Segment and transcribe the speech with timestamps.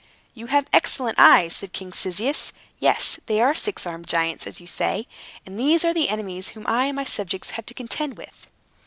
[0.33, 2.51] "You have excellent eyes," said King Cyzicus.
[2.79, 5.05] "Yes; they are six armed giants, as you say,
[5.45, 8.47] and these are the enemies whom I and my subjects have to contend with."